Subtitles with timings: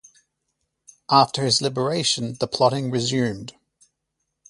[1.11, 3.53] After his liberation, the plotting resumed.